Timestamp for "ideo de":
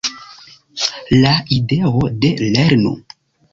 1.59-2.35